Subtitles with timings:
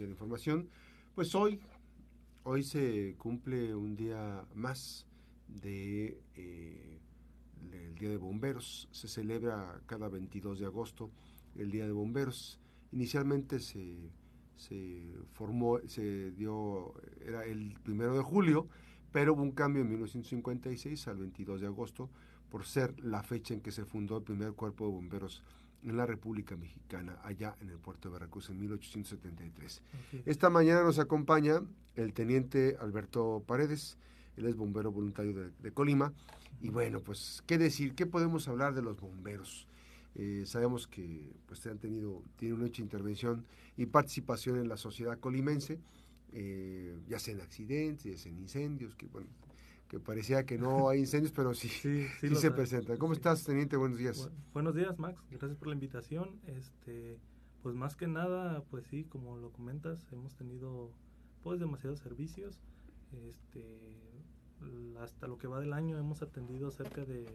[0.00, 0.68] de la información.
[1.14, 1.60] Pues hoy,
[2.44, 5.06] hoy se cumple un día más
[5.46, 7.00] de eh,
[7.72, 8.88] el Día de Bomberos.
[8.90, 11.10] Se celebra cada 22 de agosto
[11.54, 12.58] el Día de Bomberos.
[12.92, 14.10] Inicialmente se,
[14.56, 18.68] se formó, se dio, era el primero de julio,
[19.12, 22.10] pero hubo un cambio en 1956 al 22 de agosto
[22.52, 25.42] por ser la fecha en que se fundó el primer cuerpo de bomberos
[25.84, 29.80] en la República Mexicana, allá en el puerto de Veracruz en 1873.
[30.26, 31.62] Esta mañana nos acompaña
[31.96, 33.96] el teniente Alberto Paredes,
[34.36, 36.12] él es bombero voluntario de, Colima.
[36.60, 37.94] Y bueno, pues, ¿qué decir?
[37.94, 39.66] ¿Qué podemos hablar de los bomberos?
[40.14, 43.46] Eh, sabemos que pues han tenido, tienen una hecha intervención
[43.78, 45.80] y participación en la sociedad colimense,
[46.34, 49.28] eh, ya sea en accidentes, ya sea en incendios, que bueno,
[49.92, 52.96] que parecía que no hay incendios, pero sí, sí, se presentan.
[52.96, 53.76] ¿Cómo estás, teniente?
[53.76, 54.26] Buenos días.
[54.54, 55.22] buenos días, Max.
[55.28, 56.40] Gracias por la invitación.
[56.46, 57.18] Este,
[57.62, 60.90] pues más que nada, pues sí, como lo comentas, hemos tenido
[61.42, 62.58] pues demasiados servicios.
[63.28, 64.16] Este,
[64.98, 67.26] hasta lo que va del año hemos atendido cerca de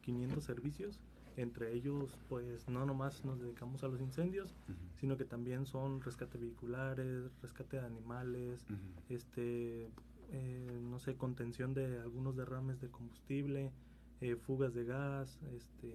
[0.00, 1.02] 500 servicios.
[1.36, 4.54] Entre ellos, pues no nomás nos dedicamos a los incendios,
[4.94, 8.64] sino que también son rescate vehiculares, rescate de animales,
[9.10, 9.90] este
[10.30, 13.72] eh, no sé, contención de algunos derrames de combustible,
[14.20, 15.92] eh, fugas de gas, este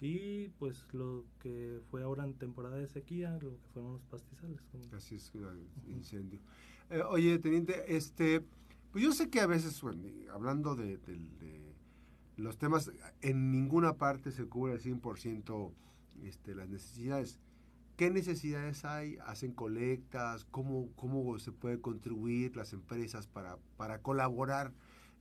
[0.00, 4.60] y pues lo que fue ahora en temporada de sequía, lo que fueron los pastizales.
[4.92, 6.40] Así es, el incendio.
[6.90, 8.44] Eh, oye, teniente, este,
[8.92, 9.82] pues yo sé que a veces,
[10.30, 10.98] hablando de,
[12.36, 15.72] los temas, en ninguna parte se cubre al 100%
[16.24, 17.40] este, las necesidades.
[17.96, 19.16] ¿Qué necesidades hay?
[19.24, 20.44] ¿Hacen colectas?
[20.50, 24.72] ¿Cómo, cómo se puede contribuir las empresas para, para colaborar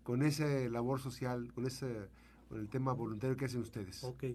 [0.04, 2.10] con esa labor social, con ese
[2.50, 4.04] con el tema voluntario que hacen ustedes?
[4.04, 4.26] Ok,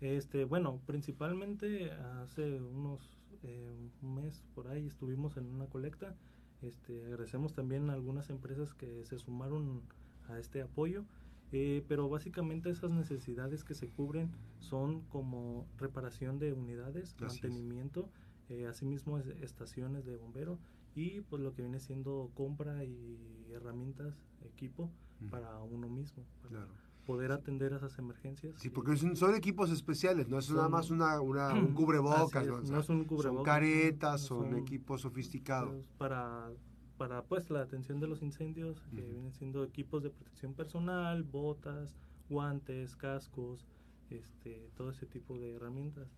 [0.00, 1.90] este, bueno, principalmente
[2.22, 6.14] hace unos eh, mes por ahí estuvimos en una colecta.
[6.62, 9.82] Este, agradecemos también a algunas empresas que se sumaron
[10.28, 11.04] a este apoyo.
[11.52, 18.10] Eh, pero básicamente esas necesidades que se cubren son como reparación de unidades, mantenimiento,
[18.50, 20.58] eh, asimismo estaciones de bombero
[20.94, 24.14] y pues lo que viene siendo compra y herramientas,
[24.44, 24.90] equipo
[25.30, 26.66] para uno mismo, para
[27.06, 28.54] poder atender esas emergencias.
[28.58, 32.80] Sí, porque son, equipos especiales, no es nada más una, un cubrebocas, ¿no?
[32.80, 35.86] es un cubrebocas, son caretas, son, equipos sofisticados.
[35.96, 36.50] Para
[36.98, 41.96] para pues la atención de los incendios, que vienen siendo equipos de protección personal, botas,
[42.28, 43.66] guantes, cascos,
[44.10, 46.08] este, todo ese tipo de herramientas.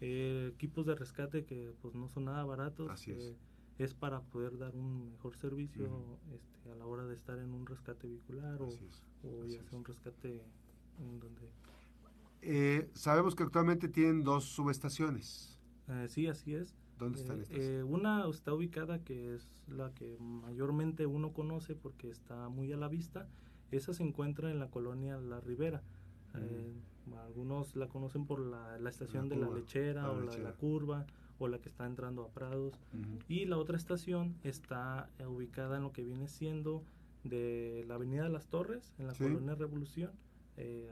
[0.00, 2.90] Eh, equipos de rescate que pues no son nada baratos.
[2.90, 3.18] Así es.
[3.18, 3.36] Eh,
[3.78, 7.66] es para poder dar un mejor servicio este, a la hora de estar en un
[7.66, 8.70] rescate vehicular o,
[9.46, 10.42] ya sea un rescate
[10.98, 11.50] en donde...
[12.42, 15.58] Eh, sabemos que actualmente tienen dos subestaciones.
[16.08, 16.74] sí, así es.
[16.98, 17.58] ¿Dónde están estas?
[17.58, 22.76] Eh, una está ubicada, que es la que mayormente uno conoce porque está muy a
[22.76, 23.28] la vista.
[23.70, 25.82] Esa se encuentra en la colonia La Ribera.
[26.34, 26.72] Eh,
[27.24, 31.06] algunos la conocen por la, estación de la lechera o la de la curva
[31.38, 32.74] o la que está entrando a Prados.
[33.28, 36.82] Y la otra estación está eh, ubicada en lo que viene siendo
[37.24, 40.12] de la Avenida de las Torres, en la colonia Revolución.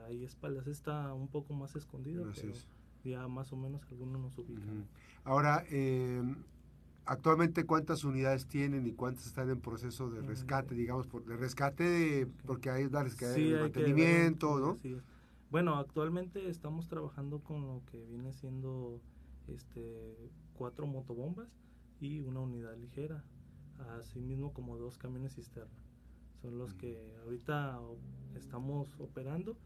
[0.06, 2.52] ahí espaldas está un poco más escondido, pero
[3.04, 4.86] ya más o menos algunos nos ubican.
[5.24, 6.36] Ahora, em,
[7.06, 12.26] actualmente cuántas unidades tienen y cuántas están en proceso de rescate, digamos, por, de rescate
[12.46, 14.78] porque hay darles que hay mantenimiento, ¿no?
[15.50, 19.00] Bueno, actualmente estamos trabajando con lo que viene siendo
[19.46, 21.48] este cuatro motobombas
[22.00, 23.22] y una unidad ligera,
[24.00, 25.70] así mismo como dos camiones cisterna.
[26.40, 27.78] Son los que ahorita
[28.34, 29.56] estamos operando,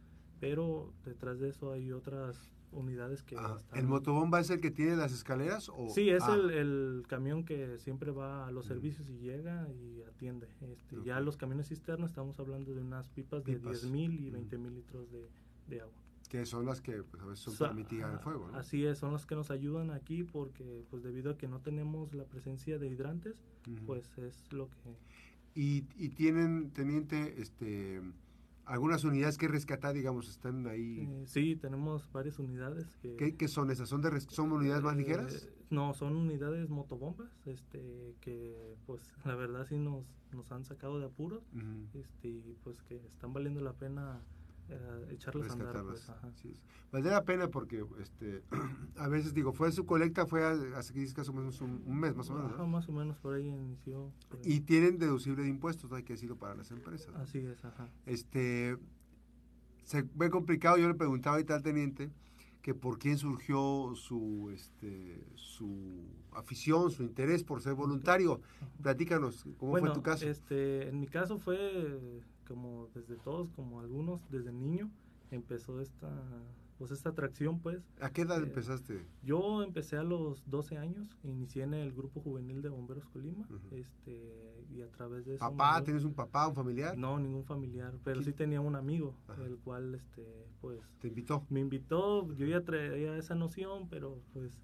[0.41, 4.97] pero detrás de eso hay otras unidades que ah, ¿El motobomba es el que tiene
[4.97, 5.69] las escaleras?
[5.69, 5.89] O?
[5.89, 6.34] Sí, es ah.
[6.34, 8.69] el, camión que siempre va a los mm.
[8.69, 10.49] servicios y llega y atiende.
[10.61, 14.59] Este, Ya los camiones cisternas estamos hablando de unas pipas, de 10 mil y 20
[14.59, 15.09] mil litros
[15.69, 15.95] de, agua.
[16.29, 18.51] Que son las que pues, a veces son para mitigar el fuego.
[18.55, 22.15] Así es, son las que nos ayudan aquí porque pues debido a que no tenemos
[22.15, 23.43] la presencia de hidrantes,
[23.87, 24.75] pues es lo que...
[25.55, 28.00] Y, y tienen, teniente, este
[28.69, 31.00] algunas unidades que rescatar, digamos, están ahí.
[31.00, 32.87] Eh, sí, tenemos varias unidades.
[33.00, 33.88] Que, ¿Qué, son esas?
[33.88, 35.44] ¿Son, de, ¿Son unidades más ligeras?
[35.44, 40.99] Eh, no, son unidades motobombas, este, que pues la verdad sí nos, nos han sacado
[40.99, 41.43] de apuros,
[41.94, 44.20] este, y pues que están valiendo la pena
[44.70, 45.82] eh, echarlas a andar.
[45.85, 46.11] Pues,
[46.91, 48.43] Vale la pena porque este,
[48.97, 50.44] a veces digo, fue su colecta, fue
[50.75, 52.69] hace casi menos un, mes más o menos.
[52.69, 54.12] más o menos por ahí inició.
[54.44, 57.15] Y tienen deducible de impuestos, hay que decirlo para las empresas.
[57.17, 57.88] Así es, ajá.
[58.06, 58.79] Este,
[59.85, 62.11] se ve complicado, yo le preguntaba ahorita al teniente,
[62.62, 68.41] que por quién surgió su, este, su afición, su interés por ser voluntario.
[68.82, 70.29] Platícanos, ¿cómo fue tu caso?
[70.29, 74.91] Este, en mi caso fue como desde todos, como algunos, desde niño
[75.31, 76.11] empezó esta
[76.79, 77.83] pues esta atracción pues.
[78.00, 79.05] ¿A qué edad eh, empezaste?
[79.23, 84.65] Yo empecé a los 12 años, inicié en el grupo juvenil de Bomberos Colima, este
[84.71, 85.83] y a través de eso ¿Papá?
[85.83, 86.97] ¿Tienes un papá, un familiar?
[86.97, 89.15] No, ningún familiar, pero sí tenía un amigo,
[89.45, 90.25] el cual este
[90.61, 91.45] pues te invitó.
[91.50, 94.61] Me invitó, yo ya traía esa noción, pero pues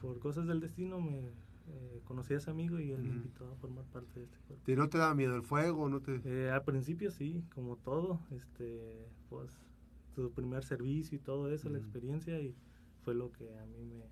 [0.00, 1.32] por cosas del destino me
[1.68, 4.70] eh, conocí a ese amigo y él me invitó a formar parte de este cuerpo.
[4.70, 5.88] ¿Y no te daba miedo el fuego?
[5.88, 9.50] no te eh, Al principio sí, como todo, este pues
[10.16, 12.54] tu primer servicio y todo eso, la experiencia, y
[13.04, 14.02] fue lo que a mí me,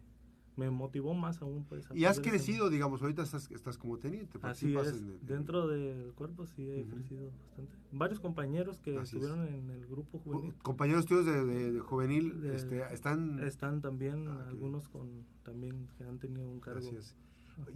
[0.56, 1.64] me motivó más aún.
[1.64, 4.38] Pues, y has crecido, digamos, ahorita estás, estás como teniente.
[4.42, 7.74] Así es, dentro del cuerpo sí he crecido bastante.
[7.90, 10.54] Varios compañeros que estuvieron en el grupo juvenil.
[10.62, 13.40] Compañeros tuyos de, juvenil este, están...
[13.40, 16.90] Están también, ah, algunos con también que han tenido un cargo.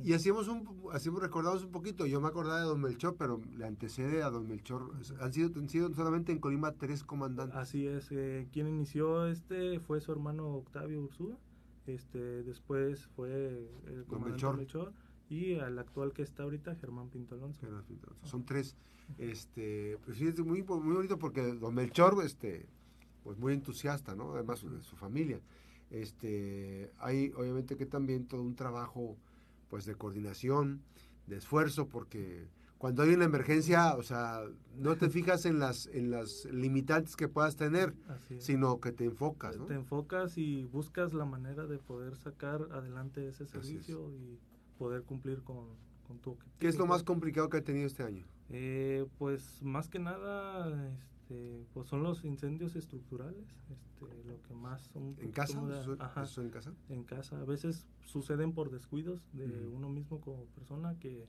[0.02, 3.66] Y hacíamos un, hacíamos, recordamos un poquito, yo me acordaba de Don Melchor, pero le
[3.66, 4.92] antecede a Don Melchor.
[5.20, 7.56] Han sido, han sido solamente en Colima tres comandantes.
[7.56, 11.36] Así es, eh, quien inició este fue su hermano Octavio Ursúa,
[11.86, 14.92] este, después fue el comandante Melchor.
[15.28, 17.66] y el actual que está ahorita, Germán Pinto Alonso.
[18.24, 18.76] Son tres.
[19.16, 22.66] Este, pues sí, es muy, muy bonito porque Don Melchor, este,
[23.22, 24.32] pues muy entusiasta, ¿no?
[24.34, 25.40] Además de su familia.
[25.90, 29.16] Este, hay obviamente que también todo un trabajo
[29.68, 30.82] pues de coordinación,
[31.26, 32.48] de esfuerzo, porque
[32.78, 34.42] cuando hay una emergencia, o sea,
[34.76, 37.94] no te fijas en las en las limitantes que puedas tener,
[38.38, 43.46] sino que te enfocas, Te enfocas y buscas la manera de poder sacar adelante ese
[43.46, 44.38] servicio y
[44.78, 45.66] poder cumplir con,
[46.06, 46.56] con tu objetivo.
[46.60, 48.24] ¿Qué es lo más complicado que ha tenido este año?
[48.50, 50.96] Eh, pues más que nada,
[51.28, 55.14] este, pues son los incendios estructurales, este, lo que más son...
[55.18, 55.60] ¿En casa?
[56.22, 56.72] ¿Eso en casa?
[56.88, 57.40] En casa.
[57.40, 61.26] A veces suceden por descuidos de uno mismo como persona que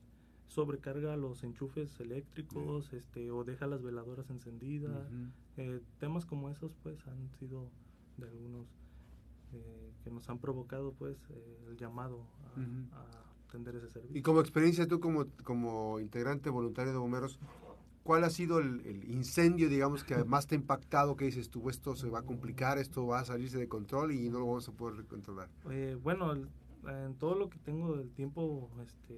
[0.48, 5.06] sobrecarga los enchufes eléctricos este, o deja las veladoras encendidas.
[5.58, 7.68] Eh, temas como esos pues han sido
[8.16, 8.66] de algunos
[9.52, 14.18] eh, que nos han provocado pues eh, el llamado a, a, atender ese servicio.
[14.18, 17.38] Y como experiencia tú como, como integrante voluntario de bomberos,
[18.10, 21.14] ¿Cuál ha sido el, incendio, digamos, que más te ha impactado?
[21.14, 24.28] Que dices tú, esto se va a complicar, esto va a salirse de control y
[24.28, 25.48] no lo vamos a poder controlar.
[25.70, 29.14] Eh, bueno, en todo lo que tengo del tiempo, este,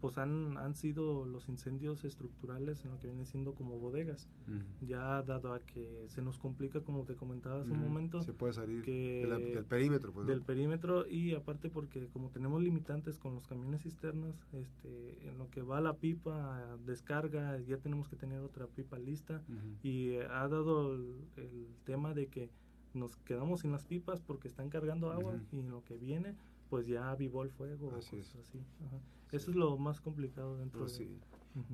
[0.00, 4.28] pues han, han sido los incendios estructurales en lo que viene siendo como bodegas.
[4.80, 8.22] Ya dado a que se nos complica, como te comentaba hace un momento.
[8.22, 10.12] Se puede salir del perímetro.
[10.12, 15.38] Pues, del perímetro y aparte porque como tenemos limitantes con los camiones cisternas, este, en
[15.38, 19.42] lo que va la pipa, descarga, ya tenemos que tener otra pipa lista.
[19.82, 22.50] Y ha dado el, tema de que
[22.94, 26.34] nos quedamos sin las pipas porque están cargando agua y en lo que viene
[26.70, 27.92] pues ya avivó el fuego.
[27.96, 28.34] Así es.
[28.36, 28.60] Así.
[29.32, 31.08] Eso es lo más complicado dentro pues de...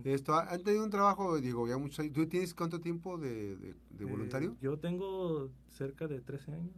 [0.04, 4.04] Esto, ¿Han tenido un trabajo, digo, ya muchos ¿Tú tienes cuánto tiempo de, de, eh,
[4.04, 4.56] voluntario?
[4.60, 6.74] yo tengo cerca de 13 años.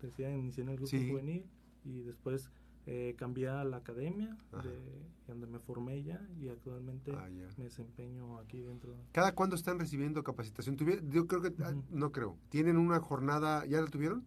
[0.00, 1.44] decía, inicié en el grupo juvenil
[1.84, 2.50] y después
[2.86, 4.78] eh, cambié a la academia, de,
[5.26, 8.94] donde me formé ya y actualmente ah, me desempeño aquí dentro.
[9.12, 10.76] ¿Cada cuándo están recibiendo capacitación?
[11.10, 14.24] Yo creo que, ah, no creo, ¿tienen una jornada, ya la tuvieron?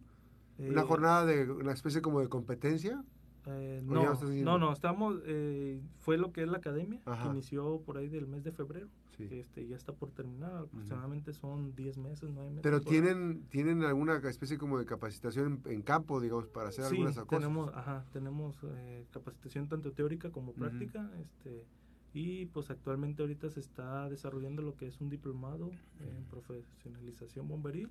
[0.58, 3.04] ¿Una eh, jornada de una especie como de competencia?
[3.46, 7.98] Eh, no, no, no, estamos, eh, fue lo que es la academia, que inició por
[7.98, 8.88] ahí del mes de febrero.
[9.18, 12.62] Este, ya está por terminar, aproximadamente son 10 meses, 9 meses.
[12.62, 17.28] Pero tienen, tienen alguna especie como de capacitación en, campo, digamos, para hacer algunas cosas.
[17.28, 21.64] Tenemos, ajá, tenemos eh, capacitación tanto teórica como práctica, este,
[22.12, 25.70] y pues actualmente ahorita se está desarrollando lo que es un diplomado
[26.00, 27.90] en profesionalización bomberil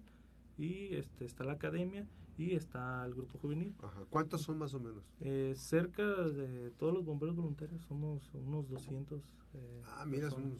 [0.57, 2.05] y este está la academia
[2.37, 3.73] y está el grupo juvenil.
[4.09, 5.03] ¿Cuántos son más o menos?
[5.19, 9.21] Eh, cerca de todos los bomberos voluntarios somos unos 200.
[9.55, 10.53] Eh, ah, mira, somos,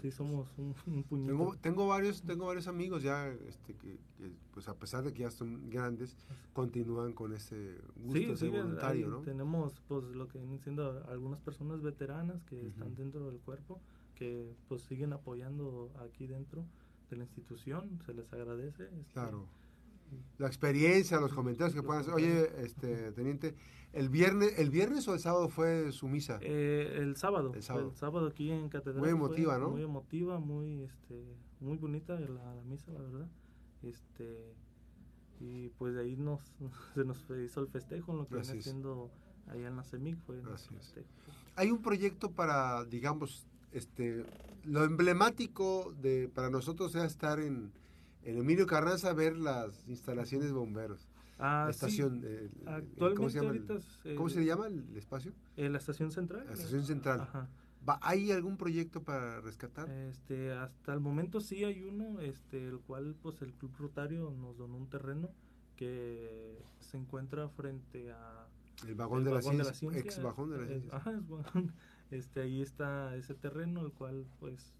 [0.00, 1.32] sí somos un, un puñito.
[1.32, 3.98] Tengo, tengo, varios, tengo varios amigos ya este, que,
[4.52, 6.16] pues a pesar de que ya son grandes,
[6.52, 9.20] continúan con ese gusto de voluntario, ¿no?
[9.22, 13.80] Tenemos pues lo que vienen siendo algunas personas veteranas que están dentro del cuerpo
[14.14, 16.64] que pues siguen apoyando aquí dentro
[17.10, 18.84] de la institución, se les agradece.
[18.84, 19.46] Este, claro.
[20.38, 22.14] La experiencia, los comentarios que puedan hacer.
[22.14, 23.54] Oye, este, teniente,
[23.92, 26.38] ¿el viernes, el viernes o el sábado fue su misa?
[26.42, 27.52] Eh, el sábado.
[27.54, 28.26] El sábado.
[28.28, 29.00] aquí en Catedral.
[29.00, 29.70] Muy emotiva, ¿no?
[29.70, 33.28] Muy emotiva, muy, este, muy bonita la, misa, la verdad.
[33.82, 34.54] Este,
[35.40, 36.40] y pues de ahí nos,
[36.94, 39.10] se nos hizo el festejo, en lo que viene haciendo
[39.48, 40.42] allá en la CEMIC fue
[41.54, 43.46] Hay un proyecto para, digamos,
[43.76, 44.24] este,
[44.64, 47.72] lo emblemático de para nosotros es estar en,
[48.22, 51.06] Emilio Carranza a ver las instalaciones bomberos.
[51.38, 51.76] Ah, la sí.
[51.76, 52.22] estación.
[52.24, 54.96] eh, el- Actualmente ¿cómo, se llama ahorita el, es, eh, ¿Cómo se le llama el
[54.96, 55.32] espacio?
[55.56, 56.44] eh, la estación central.
[56.46, 57.20] La estación central.
[57.20, 57.48] Ajá.
[57.88, 59.88] ¿Va, ¿Hay algún proyecto para rescatar?
[59.88, 64.56] Este, hasta el momento sí hay uno, este, el cual pues el Club Rotario nos
[64.56, 65.30] donó un terreno
[65.76, 68.48] que se encuentra frente a
[68.88, 70.20] el vagón, el de, vagón la de la ciencia, ciencia.
[70.20, 70.96] ex vagón de la eh, ciencia.
[70.96, 71.72] ajá, es vagón.
[72.10, 74.74] Este, ahí está ese terreno, el cual pues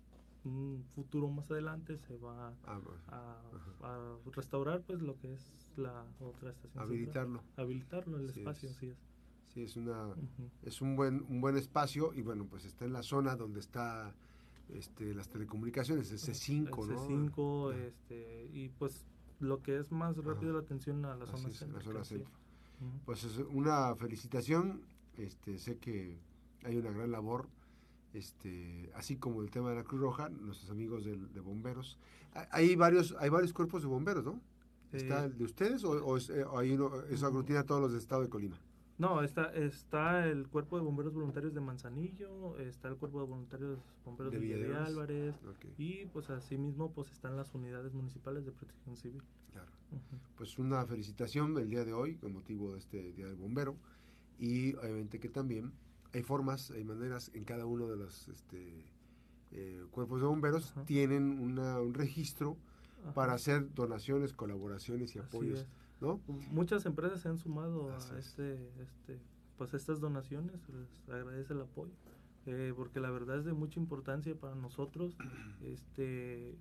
[0.45, 3.41] un futuro más adelante se va Ah, bueno, a,
[3.83, 6.73] a restaurar pues lo que es la otra estación.
[6.73, 6.87] central.
[6.87, 7.43] habilitarlo.
[7.57, 8.77] Habilitarlo, el espacio, es.
[8.77, 8.97] así es.
[9.53, 10.15] Sí, es una
[10.63, 14.15] es un buen un buen espacio y bueno, pues está en la zona donde está
[14.69, 17.33] este las telecomunicaciones, el C5, el ¿no?
[17.33, 17.85] C5, Ajá.
[17.87, 19.05] este, y pues
[19.41, 20.61] lo que es más rápido Ajá.
[20.61, 22.31] la atención a la zona es, la zona centro.
[22.81, 22.99] Ujú.
[23.07, 24.83] Pues es una felicitación,
[25.17, 26.19] este sé que
[26.67, 27.49] hay una gran labor
[28.15, 31.99] este así como el tema de la Cruz Roja, nuestros amigos del- de, bomberos.
[32.35, 34.41] Ha- Hay varios hay varios cuerpos de bomberos, ¿no?
[34.93, 37.65] ¿Está Eh, el de ustedes o, o es, eh, o hay uno, eso aglutina a
[37.65, 38.57] todos los del estado de Colima?
[38.99, 43.79] No, está, está el Cuerpo de Bomberos Voluntarios de Manzanillo, está el Cuerpo de Voluntarios
[44.07, 45.35] Bomberos De de, Villa de de Álvarez,
[45.77, 49.23] y pues asimismo pues están las unidades municipales de protección civil.
[49.53, 49.69] claro.
[50.39, 53.77] Pues una felicitación el día de hoy con motivo de este Día del Bombero
[54.39, 55.73] y obviamente que también
[56.17, 58.85] hay formas, hay maneras en cada uno de los este,
[59.53, 60.85] eh, cuerpos de bomberos Ajá.
[60.85, 62.57] tienen una- un registro
[63.03, 63.15] Ajá.
[63.15, 65.69] para hacer donaciones, colaboraciones y Así apoyos, es.
[66.01, 66.21] ¿no?
[66.51, 68.27] Muchas empresas se han sumado Así a es.
[68.29, 69.21] este, este,
[69.57, 71.93] pues estas donaciones, les agradece el apoyo,
[72.47, 75.17] eh, porque la verdad es de mucha importancia para nosotros,
[75.63, 76.57] este,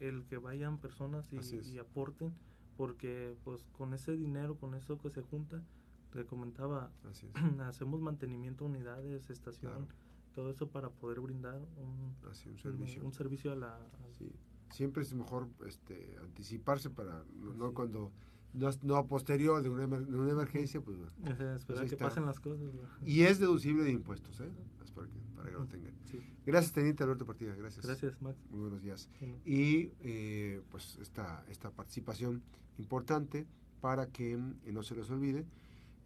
[0.00, 2.32] el que vayan personas y, y aporten,
[2.76, 5.62] porque pues con ese dinero, con eso que se junta,
[6.10, 9.86] te comentaba, Así es, hacemos mantenimiento de unidades, estación, Claro.
[10.34, 13.04] todo eso para poder brindar un, así un un- servicio.
[13.04, 13.74] un servicio a la...
[13.76, 13.80] a-
[14.18, 14.30] Sí.
[14.70, 17.24] Siempre es mejor este, anticiparse para
[17.56, 18.12] no, cuando
[18.52, 21.12] no, no a posterior de una, de una emergencia, pues bueno.
[21.56, 22.68] esperar ahí que pasen las cosas.
[23.02, 24.50] Y es deducible de impuestos, ¿eh?
[24.84, 25.94] Es para que, para que lo tengan.
[26.04, 26.20] Sí.
[26.44, 27.84] Gracias, Teniente Alberto Partida, gracias.
[27.86, 28.36] Gracias, Max.
[28.50, 29.08] Muy buenos días.
[29.18, 29.34] Sí.
[29.46, 32.42] Y eh, pues esta, esta participación
[32.78, 33.46] importante
[33.80, 35.46] para que mm, no se les olvide.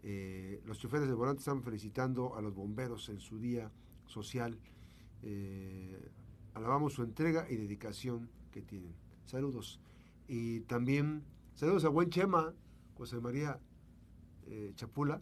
[0.03, 3.71] Eh, los choferes del volante están felicitando a los bomberos en su día
[4.07, 4.59] social.
[5.23, 6.11] Eh,
[6.55, 8.95] alabamos su entrega y dedicación que tienen.
[9.25, 9.81] Saludos.
[10.29, 11.23] Y también
[11.55, 12.53] saludos a buen Chema,
[12.97, 13.59] José María
[14.47, 15.21] eh, Chapula,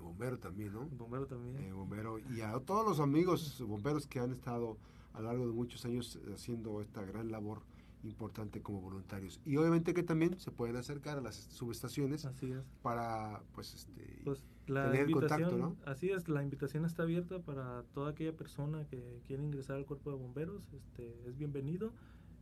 [0.00, 0.86] bombero también, ¿no?
[0.86, 1.56] Bombero también.
[1.58, 4.76] eh, bombero y a todos los amigos bomberos que han estado
[5.14, 7.62] a lo largo de muchos años haciendo esta gran labor
[8.04, 12.64] importante como voluntarios y obviamente que también se pueden acercar a las subestaciones Así es.
[12.82, 15.76] para pues este Pues la tener contacto, ¿no?
[15.84, 20.10] así es, la invitación está abierta para toda aquella persona que quiera ingresar al cuerpo
[20.10, 21.92] de bomberos, este, es bienvenido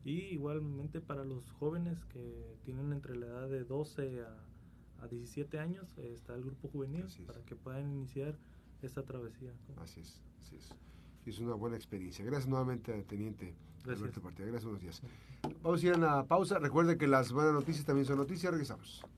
[0.04, 5.58] y igualmente para los jóvenes que tienen entre la edad de 12 a, a 17
[5.58, 8.36] años eh, está el grupo juvenil para que puedan iniciar
[8.82, 9.52] esta travesía.
[9.76, 10.74] así es así es
[11.24, 12.24] Y es una buena experiencia.
[12.24, 14.00] Gracias nuevamente teniente Gracias.
[14.00, 15.02] Alberto Partida gracias buenos días.
[15.62, 16.58] Vamos a ir a una pausa.
[16.58, 18.52] Recuerden que las buenas noticias también son noticias.
[18.52, 19.02] Regresamos